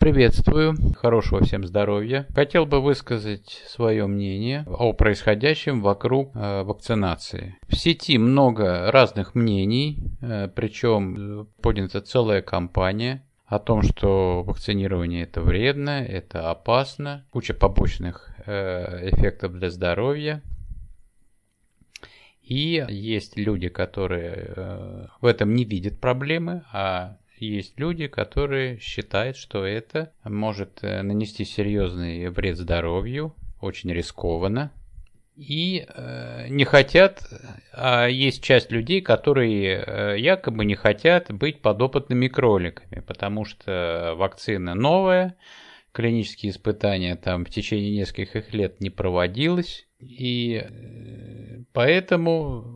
Приветствую, 0.00 0.76
хорошего 0.96 1.44
всем 1.44 1.66
здоровья. 1.66 2.26
Хотел 2.34 2.64
бы 2.64 2.80
высказать 2.80 3.62
свое 3.66 4.06
мнение 4.06 4.64
о 4.66 4.94
происходящем 4.94 5.82
вокруг 5.82 6.34
э, 6.34 6.62
вакцинации. 6.62 7.58
В 7.68 7.76
сети 7.76 8.16
много 8.16 8.90
разных 8.90 9.34
мнений, 9.34 10.02
э, 10.22 10.48
причем 10.48 11.46
поднята 11.60 12.00
целая 12.00 12.40
кампания 12.40 13.26
о 13.44 13.58
том, 13.58 13.82
что 13.82 14.42
вакцинирование 14.42 15.24
это 15.24 15.42
вредно, 15.42 16.02
это 16.02 16.50
опасно, 16.50 17.26
куча 17.28 17.52
побочных 17.52 18.34
э, 18.46 19.10
эффектов 19.10 19.52
для 19.52 19.68
здоровья. 19.68 20.40
И 22.42 22.86
есть 22.88 23.36
люди, 23.36 23.68
которые 23.68 24.54
э, 24.56 25.06
в 25.20 25.26
этом 25.26 25.54
не 25.54 25.64
видят 25.64 26.00
проблемы, 26.00 26.64
а 26.72 27.18
есть 27.46 27.78
люди, 27.78 28.06
которые 28.06 28.78
считают, 28.78 29.36
что 29.36 29.64
это 29.64 30.12
может 30.24 30.78
э, 30.82 31.02
нанести 31.02 31.44
серьезный 31.44 32.28
вред 32.28 32.56
здоровью, 32.56 33.34
очень 33.60 33.92
рискованно, 33.92 34.72
и 35.40 35.86
э, 35.88 36.48
не 36.50 36.64
хотят, 36.64 37.24
а 37.72 38.06
есть 38.08 38.42
часть 38.42 38.70
людей, 38.70 39.00
которые 39.00 39.82
э, 39.86 40.16
якобы 40.18 40.66
не 40.66 40.74
хотят 40.74 41.32
быть 41.32 41.62
подопытными 41.62 42.28
кроликами, 42.28 43.00
потому 43.00 43.46
что 43.46 44.12
вакцина 44.16 44.74
новая, 44.74 45.36
клинические 45.92 46.52
испытания 46.52 47.16
там 47.16 47.46
в 47.46 47.50
течение 47.50 47.96
нескольких 47.96 48.52
лет 48.52 48.82
не 48.82 48.90
проводилось, 48.90 49.88
и 49.98 50.62
э, 50.62 51.62
поэтому 51.72 52.66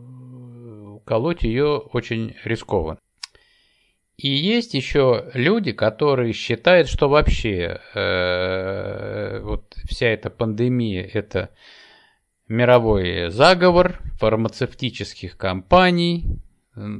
колоть 1.05 1.43
ее 1.43 1.77
очень 1.77 2.35
рискованно. 2.43 2.97
И 4.17 4.29
есть 4.29 4.73
еще 4.73 5.29
люди, 5.33 5.73
которые 5.73 6.31
считают, 6.31 6.87
что 6.87 7.09
вообще 7.09 7.81
э, 7.93 9.41
вот 9.41 9.75
вся 9.89 10.07
эта 10.07 10.29
пандемия 10.29 11.03
это 11.03 11.49
мировой 12.47 13.29
заговор 13.29 13.99
фармацевтических 14.19 15.35
компаний, 15.35 16.39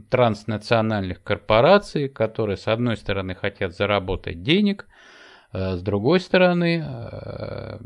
транснациональных 0.09 1.21
корпораций, 1.23 2.09
которые 2.09 2.57
с 2.57 2.67
одной 2.67 2.97
стороны 2.97 3.35
хотят 3.35 3.73
заработать 3.73 4.41
денег, 4.41 4.87
а 5.51 5.75
с 5.77 5.81
другой 5.81 6.19
стороны 6.19 6.83
э, 6.85 7.77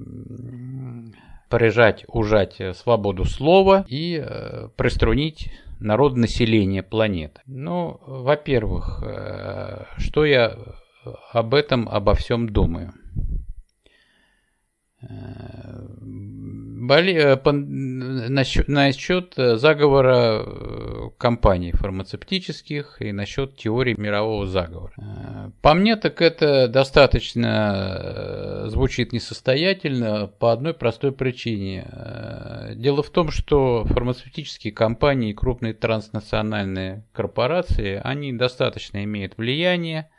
прижать, 1.49 2.05
ужать 2.07 2.59
свободу 2.73 3.25
слова 3.25 3.85
и 3.87 4.23
э, 4.23 4.69
приструнить 4.75 5.51
народ 5.79 6.15
населения 6.15 6.83
планеты. 6.83 7.41
Ну, 7.45 7.99
во-первых, 8.05 9.01
э, 9.03 9.85
что 9.97 10.25
я 10.25 10.57
об 11.31 11.53
этом, 11.53 11.87
обо 11.89 12.13
всем 12.15 12.49
думаю? 12.49 12.93
Э, 15.01 15.07
боли, 16.01 17.39
насчет, 17.53 18.67
насчет 18.67 19.33
заговора 19.35 20.45
компаний 21.17 21.71
фармацевтических 21.71 23.01
и 23.01 23.11
насчет 23.11 23.55
теории 23.55 23.95
мирового 23.97 24.45
заговора. 24.45 25.48
По 25.61 25.73
мне, 25.73 25.97
так 25.97 26.21
это 26.21 26.69
достаточно 26.69 28.63
звучит 28.67 29.11
несостоятельно 29.11 30.27
по 30.27 30.53
одной 30.53 30.73
простой 30.73 31.11
причине. 31.11 31.85
Дело 32.75 33.03
в 33.03 33.09
том, 33.09 33.29
что 33.29 33.83
фармацевтические 33.83 34.71
компании, 34.71 35.33
крупные 35.33 35.73
транснациональные 35.73 37.03
корпорации, 37.11 37.99
они 38.01 38.31
достаточно 38.31 39.03
имеют 39.03 39.37
влияние, 39.37 40.09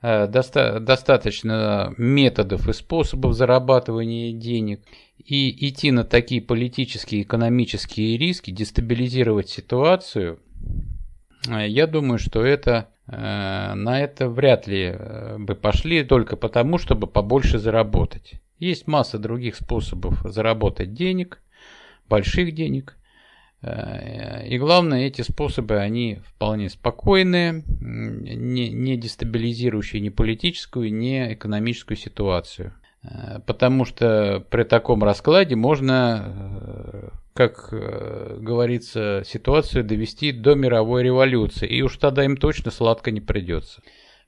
э, 0.00 0.26
доста 0.28 0.80
достаточно 0.80 1.92
методов 1.98 2.66
и 2.66 2.72
способов 2.72 3.34
зарабатывания 3.34 4.32
денег. 4.32 4.80
И 5.18 5.68
идти 5.68 5.90
на 5.90 6.04
такие 6.04 6.40
политические 6.40 7.20
и 7.20 7.24
экономические 7.24 8.16
риски, 8.16 8.50
дестабилизировать 8.50 9.50
ситуацию, 9.50 10.40
э, 11.48 11.68
я 11.68 11.86
думаю, 11.86 12.18
что 12.18 12.44
это 12.44 12.88
э, 12.90 12.93
на 13.16 14.00
это 14.00 14.28
вряд 14.28 14.66
ли 14.66 14.96
бы 15.38 15.54
пошли 15.54 16.02
только 16.04 16.36
потому, 16.36 16.78
чтобы 16.78 17.06
побольше 17.06 17.58
заработать. 17.58 18.40
Есть 18.58 18.86
масса 18.86 19.18
других 19.18 19.56
способов 19.56 20.20
заработать 20.24 20.94
денег, 20.94 21.40
больших 22.08 22.54
денег. 22.54 22.96
Э, 23.62 24.46
и 24.46 24.58
главное, 24.58 25.06
эти 25.06 25.22
способы, 25.22 25.78
они 25.78 26.20
вполне 26.24 26.68
спокойные, 26.68 27.64
не, 27.80 28.70
не 28.70 28.96
дестабилизирующие 28.96 30.00
ни 30.00 30.10
политическую, 30.10 30.92
ни 30.92 31.34
экономическую 31.34 31.96
ситуацию. 31.96 32.74
Э, 33.02 33.40
потому 33.46 33.84
что 33.84 34.44
при 34.50 34.64
таком 34.64 35.02
раскладе 35.02 35.56
можно, 35.56 36.53
э, 37.34 37.48
как 37.48 37.70
говорится, 38.42 39.22
ситуацию 39.24 39.84
довести 39.84 40.32
до 40.32 40.54
мировой 40.54 41.02
революции. 41.02 41.68
И 41.68 41.82
уж 41.82 41.96
тогда 41.96 42.24
им 42.24 42.36
точно 42.36 42.70
сладко 42.70 43.10
не 43.10 43.20
придется. 43.20 43.82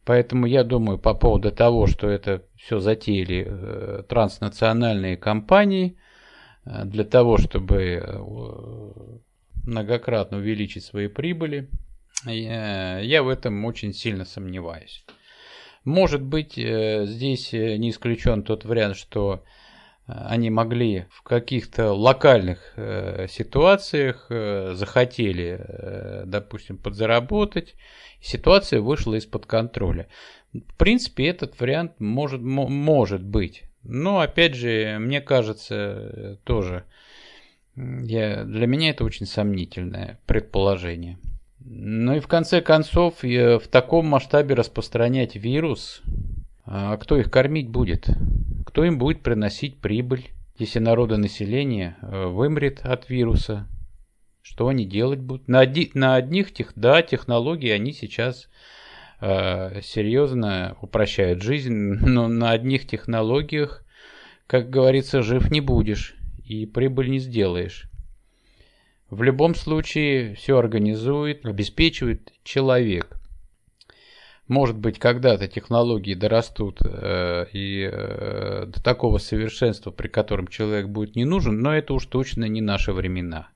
Поэтому 0.05 0.47
я 0.47 0.65
думаю 0.65 0.99
по 0.99 1.15
поводу 1.15 1.50
того, 1.50 1.87
что 1.87 2.09
это 2.09 2.45
все 2.56 2.78
затеяли 2.78 4.05
транснациональные 4.09 5.16
компании– 5.16 5.97
Э, 6.66 6.84
для 6.84 7.05
того, 7.05 7.39
чтобы 7.39 8.03
э, 8.03 8.19
многократно 9.65 10.39
увеличить 10.39 10.84
свои 10.84 11.09
прибыли, 11.09 11.69
я 12.25 13.22
в 13.22 13.28
этом 13.28 13.65
очень 13.65 13.93
сильно 13.93 14.25
сомневаюсь. 14.25 15.05
Может 15.84 16.22
быть, 16.22 16.59
э, 16.59 17.05
здесь 17.06 17.53
не 17.53 17.91
исключен 17.91 18.43
тот 18.43 18.65
вариант, 18.65 18.97
что 18.97 19.45
они 20.06 20.50
могли 20.50 21.06
в 21.11 21.22
каких-то 21.22 21.93
локальных 21.93 22.75
ситуациях 23.28 24.27
захотели, 24.28 26.22
допустим, 26.27 26.78
подзаработать, 26.78 27.75
ситуация 28.21 28.81
вышла 28.81 29.15
из-под 29.15 29.47
контроля. 29.47 30.06
В 30.53 30.77
принципе, 30.77 31.27
этот 31.27 31.59
вариант 31.61 31.93
может, 31.99 32.41
может 32.41 33.22
быть. 33.22 33.65
Но, 33.83 34.21
опять 34.21 34.55
же, 34.55 34.97
мне 34.99 35.21
кажется, 35.21 36.39
тоже, 36.45 36.84
я, 37.77 38.45
для 38.45 38.66
меня 38.66 38.91
это 38.91 39.05
очень 39.05 39.27
сомнительное 39.27 40.19
предположение. 40.27 41.19
Ну 41.61 42.16
и 42.16 42.21
в 42.21 42.28
конце 42.28 42.61
концов, 42.61 43.22
в 43.22 43.69
таком 43.71 44.06
масштабе 44.06 44.55
распространять 44.55 45.34
вирус, 45.34 46.00
а 46.65 46.97
кто 46.97 47.16
их 47.16 47.31
кормить 47.31 47.69
будет? 47.69 48.09
Кто 48.76 48.84
им 48.84 48.98
будет 48.98 49.22
приносить 49.22 49.78
прибыль, 49.78 50.26
если 50.59 50.81
народонаселение 50.81 51.97
э, 52.03 52.26
вымрет 52.26 52.84
от 52.84 53.09
вируса? 53.09 53.66
Что 54.42 54.69
они 54.69 54.84
делать 54.84 55.19
будут? 55.19 55.48
На, 55.48 55.60
оди, 55.60 55.91
на 55.94 56.14
одних 56.14 56.53
тех, 56.53 56.75
да, 56.76 57.00
технологии 57.00 57.70
они 57.70 57.94
сейчас 57.94 58.50
э, 59.22 59.81
серьезно 59.81 60.76
упрощают 60.82 61.41
жизнь, 61.41 61.72
но 61.72 62.28
на 62.28 62.50
одних 62.50 62.86
технологиях, 62.86 63.82
как 64.47 64.69
говорится, 64.69 65.22
жив 65.22 65.50
не 65.50 65.62
будешь 65.62 66.15
и 66.44 66.66
прибыль 66.66 67.09
не 67.09 67.19
сделаешь. 67.19 67.88
В 69.09 69.22
любом 69.22 69.54
случае 69.54 70.34
все 70.34 70.59
организует, 70.59 71.47
обеспечивает 71.47 72.31
человек. 72.44 73.16
Может 74.49 74.77
быть, 74.77 74.99
когда-то 75.01 75.49
технологии 75.49 76.15
дорастут 76.15 76.79
э, 76.84 77.47
и 77.53 77.89
э, 77.91 78.67
до 78.67 78.83
такого 78.83 79.19
совершенства, 79.19 79.91
при 79.91 80.07
котором 80.07 80.47
человек 80.47 80.87
будет 80.87 81.17
не 81.17 81.25
нужен, 81.25 81.61
но 81.61 81.77
это 81.77 81.95
уж 81.95 82.07
точно 82.07 82.45
не 82.45 82.61
наши 82.61 82.93
времена. 82.93 83.49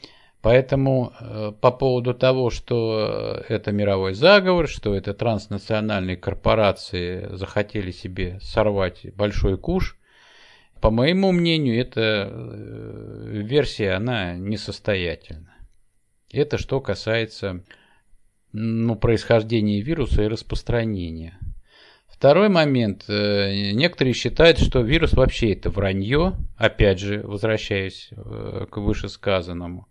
Поэтому 0.43 1.12
э, 1.21 1.53
по 1.61 1.71
поводу 1.71 2.12
того, 2.12 2.51
что 2.51 3.45
это 3.49 3.71
мировой 3.71 4.15
заговор, 4.15 4.67
что 4.69 4.95
это 4.95 5.15
транснациональные 5.15 6.17
корпорации 6.17 7.28
захотели 7.37 7.93
себе 7.93 8.39
сорвать 8.41 9.07
большой 9.15 9.59
куш, 9.59 9.97
по 10.81 10.91
моему 10.91 11.31
мнению, 11.31 11.78
эта 11.78 12.28
э, 12.31 13.43
версия, 13.43 13.93
она 13.93 14.34
несостоятельна. 14.34 15.54
Это 16.33 16.57
что 16.57 16.81
касается 16.81 17.63
ну, 18.52 18.97
происхождения 18.97 19.80
вируса 19.80 20.22
и 20.22 20.28
распространения. 20.28 21.38
Второй 22.08 22.48
момент. 22.48 23.04
Э, 23.08 23.72
некоторые 23.72 24.14
считают, 24.14 24.58
что 24.58 24.80
вирус 24.80 25.12
вообще 25.14 25.52
это 25.52 25.70
вранье. 25.70 26.34
Опять 26.56 26.98
же, 26.98 27.22
возвращаясь 27.22 28.10
к 28.70 28.76
вышесказанному. 28.76 29.86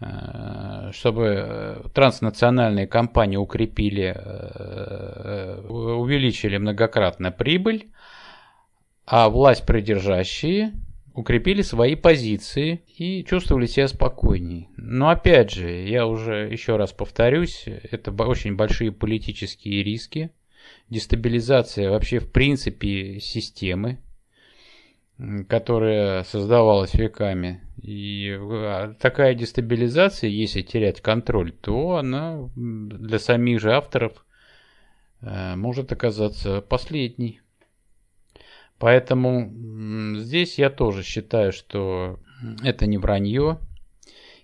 Э, 0.00 0.92
чтобы 0.92 1.24
э, 1.26 1.82
транснациональные 1.92 2.86
компании 2.86 3.36
укрепили, 3.36 4.14
э, 4.16 5.60
увеличили 5.68 6.56
многократно 6.56 7.30
прибыль, 7.30 7.90
а 9.04 9.28
власть 9.28 9.66
придержащие 9.66 10.72
укрепили 11.20 11.62
свои 11.62 11.94
позиции 11.94 12.82
и 12.96 13.24
чувствовали 13.24 13.66
себя 13.66 13.88
спокойнее. 13.88 14.68
Но 14.76 15.10
опять 15.10 15.52
же, 15.52 15.70
я 15.70 16.06
уже 16.06 16.48
еще 16.50 16.76
раз 16.76 16.92
повторюсь, 16.92 17.64
это 17.66 18.10
очень 18.24 18.56
большие 18.56 18.92
политические 18.92 19.82
риски. 19.82 20.30
дестабилизация 20.88 21.90
вообще 21.90 22.18
в 22.18 22.30
принципе 22.30 23.20
системы, 23.20 23.98
которая 25.48 26.24
создавалась 26.24 26.94
веками. 26.94 27.60
И 27.82 28.36
а, 28.40 28.94
такая 28.98 29.34
дестабилизация, 29.34 30.30
если 30.30 30.62
терять 30.62 31.00
контроль, 31.00 31.52
то 31.52 31.96
она 31.96 32.48
для 32.56 33.18
самих 33.18 33.60
же 33.60 33.72
авторов 33.72 34.24
э, 35.20 35.56
может 35.56 35.92
оказаться 35.92 36.60
последней. 36.62 37.40
Поэтому 38.80 39.52
здесь 40.16 40.58
я 40.58 40.70
тоже 40.70 41.04
считаю, 41.04 41.52
что 41.52 42.18
это 42.64 42.86
не 42.86 42.96
вранье. 42.96 43.58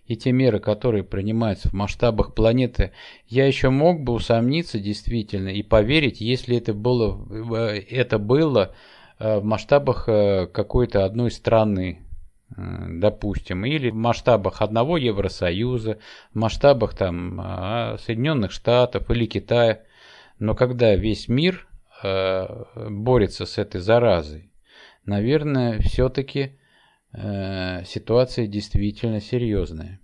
И 0.07 0.15
те 0.15 0.31
меры, 0.31 0.61
которые 0.61 1.03
принимаются 1.03 1.71
в 1.71 1.73
масштабах 1.73 2.35
планеты, 2.35 2.93
я 3.27 3.47
еще 3.47 3.71
мог 3.71 4.03
бы 4.03 4.13
усомниться 4.13 4.79
действительно 4.79 5.49
и 5.49 5.65
поверить, 5.65 6.21
если 6.21 6.59
это 6.59 6.75
было, 6.75 7.19
э, 7.57 7.81
это 7.91 8.21
было 8.21 8.73
э, 9.19 9.39
в 9.41 9.45
масштабах 9.45 10.05
э, 10.07 10.47
какой-то 10.47 11.05
одной 11.05 11.33
страны, 11.33 12.03
допустим, 12.57 13.65
или 13.65 13.91
в 13.91 13.97
масштабах 13.97 14.63
одного 14.63 14.97
Евросоюза, 14.97 15.99
в 16.33 16.39
масштабах 16.39 16.95
там 16.95 17.41
а, 17.43 17.97
Соединенных 17.99 18.53
Штатов 18.53 19.11
или 19.11 19.27
Китая. 19.27 19.81
Но 20.39 20.55
когда 20.55 20.95
весь 20.95 21.27
мир 21.27 21.67
борется 22.03 23.47
с 23.47 23.59
этой 23.59 23.81
заразой, 23.81 24.53
наверное, 25.07 25.79
все-таки 25.81 26.59
э, 27.13 27.85
ситуация 27.85 28.47
действительно 28.47 29.21
серьезная. 29.21 30.01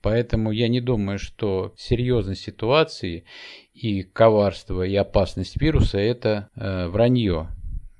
Поэтому 0.00 0.50
я 0.50 0.66
не 0.68 0.80
думаю, 0.80 1.18
что 1.18 1.72
серьезность 1.76 2.42
ситуации 2.42 3.24
и 3.72 4.02
коварство 4.02 4.82
и 4.82 4.96
опасность 4.96 5.60
вируса 5.60 5.98
это 5.98 6.50
э, 6.56 6.88
вранье. 6.88 7.48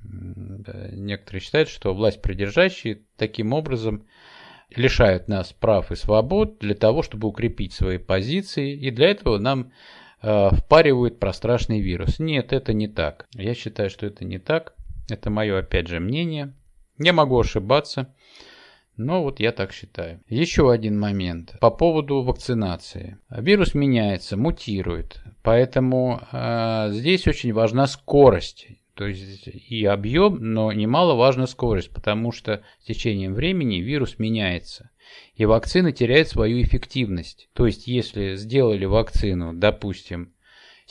Некоторые 0.03 1.41
считают, 1.41 1.69
что 1.69 1.95
власть 1.95 2.21
придержащие 2.21 3.03
таким 3.17 3.53
образом 3.53 4.05
лишают 4.75 5.29
нас 5.29 5.53
прав 5.53 5.93
и 5.93 5.97
свобод 5.97 6.59
для 6.59 6.75
того, 6.75 7.03
чтобы 7.03 7.29
укрепить 7.29 7.73
свои 7.73 7.99
позиции, 7.99 8.75
и 8.75 8.91
для 8.91 9.11
этого 9.11 9.39
нам 9.39 9.61
э, 9.61 9.71
впаривают 10.23 11.19
про 11.19 11.33
страшный 11.33 11.81
вирус. 11.81 12.19
Нет, 12.19 12.53
это 12.53 12.73
не 12.73 12.89
так. 12.89 13.27
Я 13.35 13.55
считаю, 13.55 13.91
что 13.91 14.07
это 14.07 14.25
не 14.25 14.39
так. 14.39 14.75
Это 15.11 15.31
мое, 15.31 15.59
опять 15.59 15.89
же, 15.89 16.01
мнение. 16.01 16.55
Я 16.99 17.13
могу 17.13 17.39
ошибаться, 17.41 18.15
но 18.97 19.23
вот 19.23 19.41
я 19.41 19.53
так 19.53 19.73
считаю. 19.73 20.21
Еще 20.29 20.71
один 20.71 20.99
момент 20.99 21.57
по 21.61 21.71
поводу 21.71 22.23
вакцинации. 22.23 23.19
Вирус 23.31 23.75
меняется, 23.75 24.37
мутирует, 24.37 25.21
поэтому 25.43 26.21
э, 26.31 26.89
здесь 26.93 27.27
очень 27.27 27.53
важна 27.53 27.87
скорость. 27.87 28.69
То 28.95 29.07
есть 29.07 29.49
и 29.49 29.85
объем, 29.87 30.37
но 30.53 30.71
немаловажна 30.71 31.47
скорость, 31.47 31.91
потому 31.91 32.31
что 32.31 32.63
с 32.81 32.85
течением 32.85 33.35
времени 33.35 33.77
вирус 33.77 34.19
меняется. 34.19 34.91
И 35.35 35.47
вакцина 35.47 35.93
теряет 35.93 36.29
свою 36.29 36.63
эффективность. 36.63 37.49
То 37.55 37.67
есть 37.67 37.87
если 37.87 38.35
сделали 38.35 38.85
вакцину, 38.85 39.55
допустим, 39.55 40.33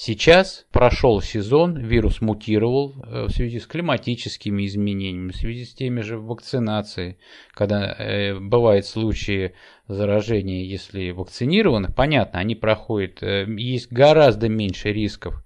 Сейчас 0.04 0.66
прошел 0.72 1.22
сезон, 1.22 1.78
вирус 1.78 2.22
мутировал 2.22 2.96
э, 3.04 3.26
в 3.26 3.30
связи 3.30 3.60
с 3.60 3.68
климатическими 3.68 4.66
изменениями, 4.66 5.32
в 5.32 5.36
связи 5.36 5.66
с 5.66 5.76
теми 5.76 6.02
же 6.02 6.18
вакцинацией, 6.18 7.18
когда 7.52 7.94
э, 7.94 8.40
бывают 8.40 8.86
случаи 8.86 9.54
заражения, 9.88 10.64
если 10.64 11.12
вакцинированных, 11.12 11.94
понятно, 11.94 12.40
они 12.40 12.56
проходят, 12.56 13.22
э, 13.22 13.46
есть 13.48 13.92
гораздо 13.92 14.48
меньше 14.48 14.94
рисков 14.94 15.44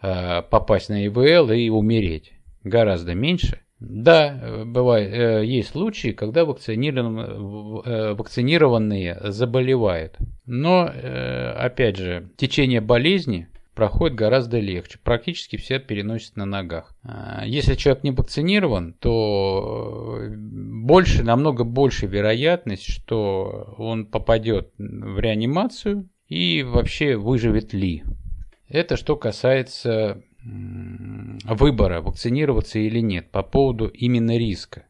попасть 0.00 0.88
на 0.88 1.06
ИВЛ 1.06 1.50
и 1.50 1.68
умереть, 1.68 2.32
гораздо 2.64 3.14
меньше. 3.14 3.60
Да, 3.80 4.62
бывает, 4.66 5.12
э, 5.12 5.44
есть 5.46 5.70
случаи, 5.70 6.12
когда 6.12 6.42
э, 6.42 6.44
вакцинированные 6.44 9.18
заболевают. 9.24 10.18
Но, 10.44 10.86
э, 10.86 11.52
опять 11.52 11.96
же, 11.96 12.28
течение 12.36 12.82
болезни 12.82 13.48
проходит 13.74 14.18
гораздо 14.18 14.58
легче. 14.58 14.98
Практически 15.02 15.56
все 15.56 15.78
переносят 15.78 16.36
на 16.36 16.44
ногах. 16.44 16.94
А, 17.02 17.44
если 17.46 17.74
человек 17.74 18.04
не 18.04 18.10
вакцинирован, 18.10 18.92
то 18.92 20.18
э, 20.20 20.28
больше, 20.36 21.22
намного 21.22 21.64
больше 21.64 22.06
вероятность, 22.06 22.84
что 22.84 23.74
он 23.78 24.04
попадет 24.04 24.72
в 24.76 25.18
реанимацию 25.18 26.06
и 26.28 26.62
вообще 26.62 27.16
выживет 27.16 27.72
ли. 27.72 28.04
Это 28.70 28.96
что 28.96 29.16
касается 29.16 30.22
выбора, 30.42 32.00
вакцинироваться 32.00 32.78
или 32.78 33.00
нет, 33.00 33.30
по 33.30 33.42
поводу 33.42 33.88
именно 33.88 34.38
риска. 34.38 34.84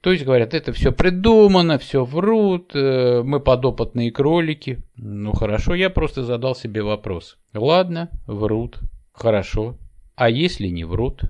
То 0.00 0.12
есть 0.12 0.24
говорят, 0.24 0.54
это 0.54 0.72
все 0.72 0.92
придумано, 0.92 1.78
все 1.78 2.04
врут, 2.04 2.70
э, 2.74 3.22
мы 3.24 3.40
подопытные 3.40 4.12
кролики. 4.12 4.80
Ну 4.94 5.32
хорошо, 5.32 5.74
я 5.74 5.90
просто 5.90 6.22
задал 6.22 6.54
себе 6.54 6.82
вопрос. 6.82 7.36
Ладно, 7.52 8.10
врут, 8.26 8.78
хорошо. 9.12 9.76
А 10.14 10.30
если 10.30 10.68
не 10.68 10.84
врут? 10.84 11.22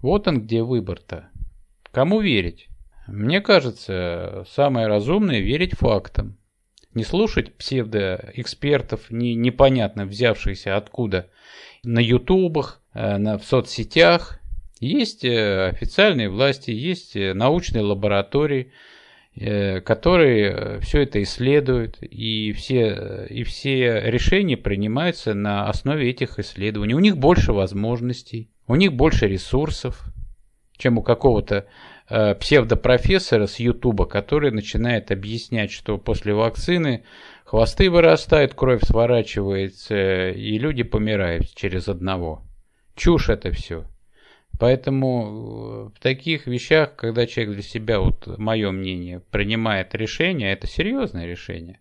Вот 0.00 0.26
он 0.26 0.40
где 0.40 0.62
выбор-то. 0.62 1.28
Кому 1.92 2.20
верить? 2.20 2.68
Мне 3.06 3.40
кажется, 3.40 4.44
самое 4.48 4.88
разумное 4.88 5.38
верить 5.38 5.74
фактам. 5.74 6.36
Не 6.94 7.04
слушать 7.04 7.54
псевдоэкспертов, 7.54 9.10
не, 9.10 9.34
непонятно 9.34 10.04
взявшихся 10.04 10.76
откуда, 10.76 11.30
на 11.82 12.00
ютубах, 12.00 12.82
э, 12.94 13.16
на, 13.16 13.38
в 13.38 13.44
соцсетях 13.44 14.40
есть 14.80 15.24
э, 15.24 15.68
официальные 15.68 16.28
власти, 16.28 16.70
есть 16.70 17.16
э, 17.16 17.34
научные 17.34 17.82
лаборатории, 17.82 18.72
которые 19.34 20.78
все 20.80 21.04
это 21.04 21.22
исследуют, 21.22 22.02
и 22.02 22.52
все, 22.52 23.26
и 23.30 23.44
все 23.44 24.02
решения 24.02 24.58
принимаются 24.58 25.32
на 25.32 25.70
основе 25.70 26.10
этих 26.10 26.38
исследований. 26.38 26.92
У 26.92 26.98
них 26.98 27.16
больше 27.16 27.54
возможностей, 27.54 28.50
у 28.66 28.74
них 28.74 28.92
больше 28.92 29.28
ресурсов, 29.28 30.04
чем 30.76 30.98
у 30.98 31.02
какого-то 31.02 31.64
псевдопрофессора 32.40 33.46
с 33.46 33.58
Ютуба, 33.58 34.06
который 34.06 34.50
начинает 34.50 35.10
объяснять, 35.10 35.70
что 35.70 35.98
после 35.98 36.34
вакцины 36.34 37.04
хвосты 37.44 37.90
вырастают, 37.90 38.54
кровь 38.54 38.82
сворачивается, 38.82 40.30
и 40.30 40.58
люди 40.58 40.82
помирают 40.82 41.54
через 41.54 41.88
одного. 41.88 42.42
Чушь 42.94 43.28
это 43.28 43.50
все. 43.52 43.86
Поэтому 44.58 45.90
э, 45.92 45.98
в 45.98 46.00
таких 46.00 46.46
вещах, 46.46 46.94
когда 46.94 47.26
человек 47.26 47.54
для 47.54 47.62
себя, 47.62 48.00
вот 48.00 48.38
мое 48.38 48.70
мнение, 48.70 49.20
принимает 49.30 49.94
решение, 49.94 50.52
это 50.52 50.66
серьезное 50.66 51.26
решение, 51.26 51.80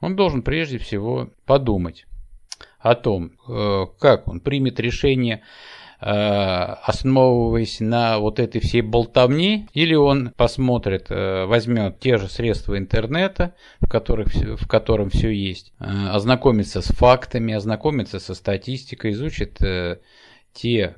он 0.00 0.16
должен 0.16 0.42
прежде 0.42 0.78
всего 0.78 1.30
подумать 1.46 2.06
о 2.78 2.94
том, 2.94 3.32
э, 3.48 3.86
как 4.00 4.26
он 4.26 4.40
примет 4.40 4.80
решение, 4.80 5.36
э, 5.36 5.40
основываясь 6.04 7.80
на 7.80 8.18
вот 8.18 8.38
этой 8.40 8.60
всей 8.60 8.82
болтовне, 8.82 9.68
или 9.72 9.94
он 9.94 10.32
посмотрит, 10.36 11.06
возьмет 11.10 12.00
те 12.00 12.18
же 12.18 12.28
средства 12.28 12.76
интернета, 12.76 13.54
в, 13.80 13.88
которых, 13.88 14.34
в 14.34 14.66
котором 14.66 15.10
все 15.10 15.30
есть, 15.30 15.72
ознакомится 15.78 16.80
с 16.80 16.86
фактами, 16.86 17.54
ознакомится 17.54 18.18
со 18.18 18.34
статистикой, 18.34 19.12
изучит 19.12 19.58
те 20.52 20.94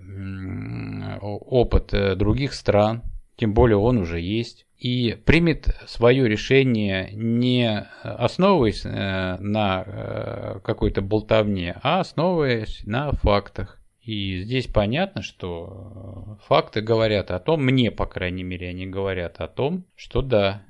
опыт 1.20 1.94
э, 1.94 2.14
других 2.16 2.54
стран, 2.54 3.02
тем 3.36 3.54
более 3.54 3.76
он 3.76 3.98
уже 3.98 4.20
есть, 4.20 4.66
и 4.78 5.16
примет 5.24 5.68
свое 5.86 6.28
решение 6.28 7.10
не 7.12 7.86
основываясь 8.02 8.82
э, 8.84 9.36
на 9.38 9.84
э, 9.86 10.60
какой-то 10.62 11.02
болтовне, 11.02 11.76
а 11.82 12.00
основываясь 12.00 12.82
на 12.84 13.12
фактах. 13.12 13.80
И 14.04 14.42
здесь 14.42 14.66
понятно, 14.66 15.22
что 15.22 16.38
факты 16.46 16.82
говорят 16.82 17.30
о 17.30 17.40
том, 17.40 17.64
мне, 17.64 17.90
по 17.90 18.04
крайней 18.04 18.42
мере, 18.42 18.68
они 18.68 18.86
говорят 18.86 19.40
о 19.40 19.48
том, 19.48 19.86
что 19.96 20.20
да, 20.20 20.62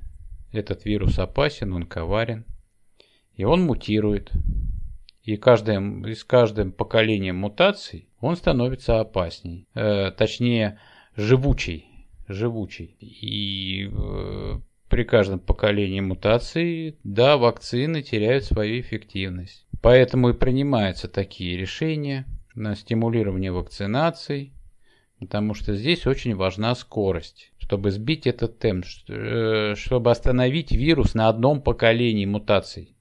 этот 0.53 0.85
вирус 0.85 1.19
опасен, 1.19 1.73
он 1.73 1.83
коварен, 1.83 2.45
и 3.33 3.43
он 3.43 3.63
мутирует. 3.63 4.31
И 5.23 5.35
каждым, 5.35 6.05
с 6.05 6.23
каждым 6.23 6.71
поколением 6.71 7.37
мутаций 7.37 8.07
он 8.21 8.37
становится 8.37 9.01
опасней. 9.01 9.67
Э, 9.73 10.11
точнее, 10.11 10.79
живучий. 11.17 12.07
Живучий. 12.27 12.95
И 13.01 13.89
э, 13.91 14.59
при 14.87 15.03
каждом 15.03 15.39
поколении 15.39 15.99
мутаций, 15.99 16.97
да, 17.03 17.37
вакцины 17.37 18.01
теряют 18.01 18.45
свою 18.45 18.79
эффективность. 18.79 19.67
Поэтому 19.81 20.29
и 20.29 20.33
принимаются 20.33 21.07
такие 21.09 21.57
решения 21.57 22.25
на 22.55 22.75
стимулирование 22.75 23.51
вакцинаций, 23.51 24.53
потому 25.19 25.53
что 25.53 25.75
здесь 25.75 26.07
очень 26.07 26.35
важна 26.35 26.75
скорость, 26.75 27.51
чтобы 27.59 27.91
сбить 27.91 28.27
этот 28.27 28.59
темп, 28.59 28.85
э, 29.07 29.75
чтобы 29.75 30.11
остановить 30.11 30.71
вирус 30.71 31.13
на 31.13 31.29
одном 31.29 31.61
поколении 31.61 32.25
мутаций. 32.25 32.95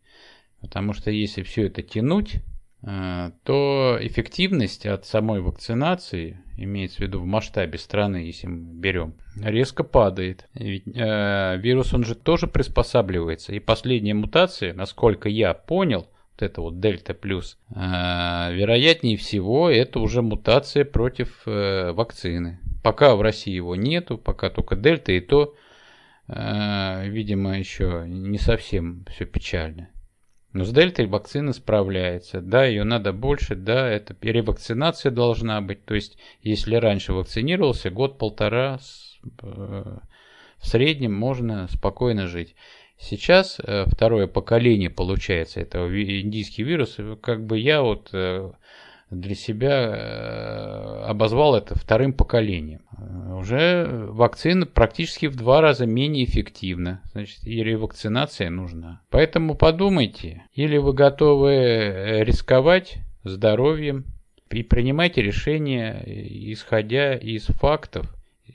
Потому 0.61 0.93
что 0.93 1.11
если 1.11 1.43
все 1.43 1.67
это 1.67 1.83
тянуть, 1.83 2.37
э, 2.83 3.31
то 3.43 3.99
эффективность 4.01 4.87
от 4.87 5.05
самой 5.07 5.41
вакцинации, 5.41 6.39
имеется 6.57 6.99
в 6.99 7.01
виду 7.01 7.21
в 7.21 7.27
масштабе 7.27 7.79
страны, 7.79 8.17
если 8.17 8.47
мы 8.47 8.75
берем, 8.75 9.15
резко 9.37 9.85
падает. 9.85 10.49
Ведь 10.55 10.85
э, 10.87 11.57
вирус, 11.59 11.93
он 11.93 12.05
же 12.05 12.15
тоже 12.15 12.47
приспосабливается. 12.47 13.55
И 13.55 13.59
последняя 13.59 14.15
мутация, 14.15 14.73
насколько 14.73 15.29
я 15.29 15.53
понял, 15.53 16.09
это 16.43 16.61
вот 16.61 16.81
дельта 16.81 17.14
плюс, 17.14 17.59
э, 17.71 17.75
вероятнее 17.75 19.17
всего 19.17 19.71
это 19.71 20.00
уже 20.00 20.23
мутация 20.23 20.85
против 20.85 21.43
э, 21.47 21.93
вакцины. 21.93 22.61
Пока 22.83 23.17
в 23.17 23.23
России 23.23 23.55
его 23.55 23.76
нету, 23.76 24.19
пока 24.19 24.50
только 24.50 24.76
дельта, 24.76 25.12
и 25.12 25.21
то, 25.21 25.55
э, 26.29 27.09
видимо, 27.09 27.59
еще 27.59 28.05
не 28.07 28.38
совсем 28.38 29.05
все 29.11 29.25
печально. 29.25 29.88
Но 30.53 30.64
с 30.64 30.71
дельтой 30.71 31.07
вакцина 31.07 31.53
справляется. 31.53 32.41
Да, 32.41 32.64
ее 32.64 32.85
надо 32.85 33.12
больше, 33.12 33.57
да, 33.57 33.88
это 33.88 34.17
ревакцинация 34.21 35.11
должна 35.11 35.61
быть. 35.61 35.85
То 35.85 35.95
есть, 35.95 36.17
если 36.43 36.76
раньше 36.76 37.12
вакцинировался, 37.12 37.91
год-полтора 37.91 38.79
в 39.41 40.00
среднем 40.67 41.12
можно 41.12 41.67
спокойно 41.69 42.29
жить. 42.29 42.55
Сейчас 42.99 43.61
э, 43.63 43.85
второе 43.87 44.27
поколение 44.27 44.89
получается 44.89 45.61
этого 45.61 45.89
индийский 46.03 46.63
вирус. 46.63 46.97
Как 47.21 47.45
бы 47.45 47.59
я 47.59 47.83
вот 47.83 48.11
э, 48.13 48.53
для 49.11 49.35
себя 49.35 49.73
э, 49.73 51.05
обозвал 51.07 51.57
это 51.57 51.77
вторым 51.77 52.13
поколением. 52.13 52.83
Уже 53.37 54.07
вакцина 54.09 54.65
практически 54.65 55.27
в 55.27 55.37
два 55.37 55.61
раза 55.61 55.87
менее 55.87 56.25
эффективна. 56.25 57.03
Значит, 57.13 57.45
и 57.45 57.63
ревакцинация 57.63 58.49
нужна. 58.49 59.03
Поэтому 59.11 59.55
подумайте, 59.55 60.45
или 60.55 60.77
вы 60.79 60.93
готовы 60.93 62.23
рисковать 62.25 62.99
здоровьем 63.25 64.05
и 64.51 64.63
принимайте 64.63 65.21
решения, 65.21 66.03
исходя 66.07 67.17
из 67.17 67.47
фактов, 67.47 68.07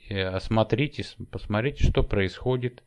осмотритесь, 0.08 1.16
посмотрите, 1.30 1.84
что 1.84 2.02
происходит 2.02 2.82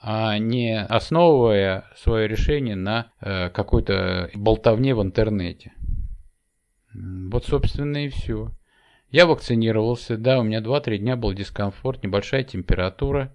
а 0.00 0.38
не 0.38 0.80
основывая 0.80 1.84
свое 1.96 2.28
решение 2.28 2.76
на 2.76 3.10
э, 3.20 3.50
какой-то 3.50 4.30
болтовне 4.34 4.94
в 4.94 5.02
интернете. 5.02 5.72
Вот, 6.94 7.46
собственно, 7.46 8.04
и 8.04 8.08
все. 8.08 8.52
Я 9.10 9.26
вакцинировался, 9.26 10.16
да, 10.16 10.38
у 10.38 10.42
меня 10.42 10.60
2-3 10.60 10.98
дня 10.98 11.16
был 11.16 11.32
дискомфорт, 11.32 12.02
небольшая 12.04 12.44
температура. 12.44 13.34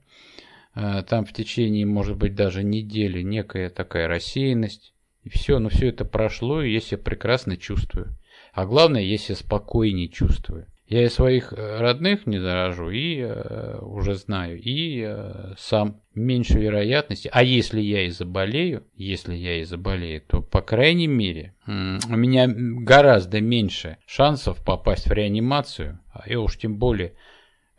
Э, 0.75 1.03
там 1.07 1.25
в 1.25 1.33
течение, 1.33 1.85
может 1.85 2.17
быть, 2.17 2.35
даже 2.35 2.63
недели 2.63 3.21
некая 3.21 3.69
такая 3.69 4.07
рассеянность. 4.07 4.93
И 5.23 5.29
все, 5.29 5.59
но 5.59 5.69
все 5.69 5.87
это 5.87 6.05
прошло, 6.05 6.61
и 6.61 6.71
я 6.71 6.79
себя 6.79 6.97
прекрасно 6.97 7.57
чувствую. 7.57 8.17
А 8.53 8.65
главное, 8.65 9.01
я 9.01 9.17
себя 9.17 9.35
спокойнее 9.35 10.09
чувствую. 10.09 10.67
Я 10.93 11.05
и 11.05 11.09
своих 11.09 11.53
э, 11.53 11.79
родных 11.79 12.27
не 12.27 12.37
заражу, 12.37 12.91
и 12.91 13.17
э, 13.21 13.79
уже 13.81 14.13
знаю, 14.13 14.61
и 14.61 15.01
э, 15.03 15.55
сам 15.57 16.03
меньше 16.13 16.59
вероятности. 16.59 17.31
А 17.33 17.41
если 17.41 17.81
я 17.81 18.05
и 18.05 18.11
заболею, 18.11 18.83
если 18.93 19.33
я 19.33 19.59
и 19.59 19.63
заболею, 19.63 20.21
то, 20.21 20.43
по 20.43 20.61
крайней 20.61 21.07
мере, 21.07 21.55
у 21.65 21.71
меня 22.15 22.47
гораздо 22.47 23.41
меньше 23.41 23.97
шансов 24.05 24.63
попасть 24.63 25.07
в 25.07 25.11
реанимацию, 25.11 25.99
а 26.13 26.29
и 26.29 26.35
уж 26.35 26.59
тем 26.59 26.77
более 26.77 27.15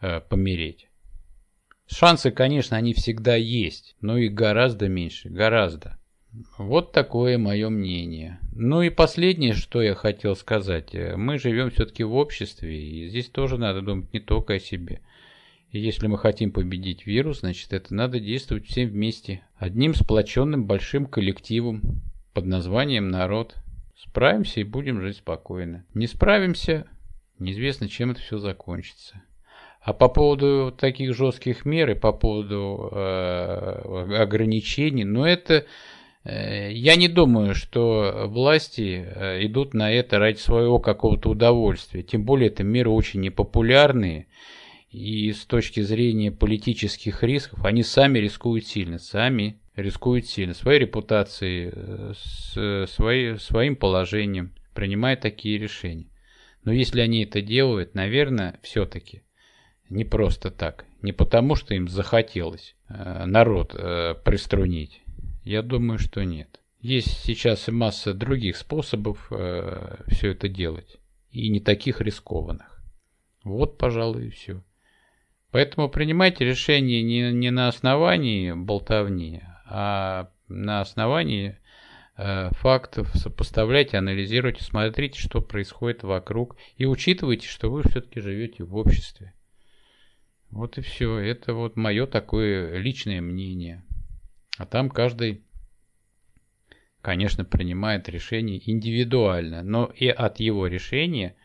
э, 0.00 0.20
помереть. 0.20 0.88
Шансы, 1.86 2.32
конечно, 2.32 2.76
они 2.76 2.94
всегда 2.94 3.36
есть, 3.36 3.94
но 4.00 4.18
и 4.18 4.28
гораздо 4.28 4.88
меньше, 4.88 5.28
гораздо. 5.28 6.00
Вот 6.58 6.92
такое 6.92 7.38
мое 7.38 7.68
мнение. 7.68 8.38
Ну 8.54 8.82
и 8.82 8.90
последнее, 8.90 9.54
что 9.54 9.82
я 9.82 9.94
хотел 9.94 10.34
сказать. 10.34 10.94
Мы 11.16 11.38
живем 11.38 11.70
все-таки 11.70 12.02
в 12.02 12.14
обществе, 12.14 12.80
и 12.80 13.08
здесь 13.08 13.28
тоже 13.28 13.56
надо 13.56 13.82
думать 13.82 14.12
не 14.12 14.20
только 14.20 14.54
о 14.54 14.58
себе. 14.58 15.00
И 15.70 15.78
если 15.78 16.06
мы 16.06 16.18
хотим 16.18 16.50
победить 16.50 17.06
вирус, 17.06 17.40
значит 17.40 17.72
это 17.72 17.94
надо 17.94 18.18
действовать 18.20 18.66
всем 18.66 18.88
вместе. 18.88 19.42
Одним 19.56 19.94
сплоченным 19.94 20.66
большим 20.66 21.06
коллективом 21.06 22.02
под 22.32 22.46
названием 22.46 23.08
народ. 23.08 23.56
Справимся 23.96 24.60
и 24.60 24.64
будем 24.64 25.00
жить 25.00 25.18
спокойно. 25.18 25.84
Не 25.94 26.06
справимся, 26.06 26.86
неизвестно, 27.38 27.88
чем 27.88 28.10
это 28.10 28.20
все 28.20 28.38
закончится. 28.38 29.22
А 29.80 29.92
по 29.92 30.08
поводу 30.08 30.74
таких 30.76 31.14
жестких 31.14 31.64
мер 31.64 31.90
и 31.90 31.94
по 31.94 32.12
поводу 32.12 32.88
э, 32.90 34.16
ограничений, 34.18 35.04
ну 35.04 35.24
это 35.24 35.54
Э, 35.56 35.66
я 36.24 36.96
не 36.96 37.08
думаю, 37.08 37.54
что 37.54 38.24
власти 38.28 39.04
э, 39.06 39.44
идут 39.44 39.74
на 39.74 39.92
это 39.92 40.18
ради 40.18 40.38
своего 40.38 40.78
какого-то 40.78 41.30
удовольствия. 41.30 42.02
Тем 42.02 42.24
более, 42.24 42.48
это 42.48 42.62
меры 42.62 42.90
очень 42.90 43.20
непопулярные. 43.20 44.28
И 44.90 45.32
с 45.32 45.44
точки 45.44 45.80
зрения 45.80 46.32
политических 46.32 47.22
рисков, 47.22 47.64
они 47.64 47.82
сами 47.82 48.20
рискуют 48.20 48.66
сильно. 48.66 48.98
Сами 48.98 49.60
рискуют 49.76 50.26
сильно. 50.26 50.54
Своей 50.54 50.80
репутацией, 50.80 51.70
э, 51.74 52.86
своей, 52.86 53.38
своим 53.38 53.76
положением, 53.76 54.54
принимая 54.72 55.16
такие 55.16 55.58
решения. 55.58 56.08
Но 56.64 56.72
если 56.72 57.02
они 57.02 57.24
это 57.24 57.42
делают, 57.42 57.94
наверное, 57.94 58.58
все-таки 58.62 59.24
не 59.90 60.06
просто 60.06 60.50
так. 60.50 60.86
Не 61.02 61.12
потому, 61.12 61.54
что 61.54 61.74
им 61.74 61.88
захотелось 61.88 62.74
народ 62.88 63.72
приструнить 64.24 65.03
я 65.44 65.62
думаю, 65.62 65.98
что 65.98 66.24
нет. 66.24 66.60
Есть 66.80 67.22
сейчас 67.22 67.68
и 67.68 67.72
масса 67.72 68.12
других 68.12 68.56
способов 68.56 69.28
э, 69.30 70.02
все 70.08 70.32
это 70.32 70.48
делать. 70.48 70.98
И 71.30 71.48
не 71.48 71.60
таких 71.60 72.00
рискованных. 72.00 72.82
Вот, 73.42 73.78
пожалуй, 73.78 74.26
и 74.26 74.30
все. 74.30 74.62
Поэтому 75.50 75.88
принимайте 75.88 76.44
решение 76.44 77.02
не, 77.02 77.32
не 77.32 77.50
на 77.50 77.68
основании 77.68 78.52
болтовни, 78.52 79.42
а 79.66 80.30
на 80.48 80.80
основании 80.80 81.58
э, 82.16 82.48
фактов, 82.52 83.10
сопоставляйте, 83.14 83.98
анализируйте, 83.98 84.64
смотрите, 84.64 85.18
что 85.18 85.40
происходит 85.40 86.02
вокруг 86.02 86.56
и 86.76 86.86
учитывайте, 86.86 87.46
что 87.46 87.70
вы 87.70 87.82
все-таки 87.82 88.20
живете 88.20 88.64
в 88.64 88.74
обществе. 88.76 89.32
Вот 90.50 90.78
и 90.78 90.80
все. 90.80 91.18
Это 91.18 91.54
вот 91.54 91.76
мое 91.76 92.06
такое 92.06 92.78
личное 92.78 93.20
мнение. 93.20 93.84
А 94.56 94.66
там 94.66 94.88
каждый, 94.88 95.44
конечно, 97.02 97.44
принимает 97.44 98.08
решение 98.08 98.60
индивидуально, 98.70 99.62
но 99.62 99.86
и 99.86 100.08
от 100.08 100.40
его 100.40 100.66
решения 100.66 101.36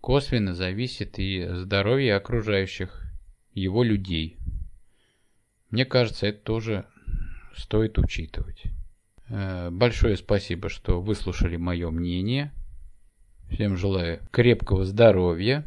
косвенно 0.00 0.54
зависит 0.54 1.18
и 1.18 1.46
здоровье 1.52 2.16
окружающих 2.16 3.02
его 3.52 3.82
людей. 3.82 4.38
Мне 5.70 5.84
кажется, 5.84 6.26
это 6.26 6.40
тоже 6.40 6.86
стоит 7.56 7.98
учитывать. 7.98 8.62
Э, 9.28 9.70
большое 9.70 10.16
спасибо, 10.16 10.68
что 10.68 11.00
выслушали 11.00 11.56
мое 11.56 11.90
мнение. 11.90 12.52
Всем 13.50 13.76
желаю 13.76 14.20
крепкого 14.30 14.84
здоровья 14.84 15.64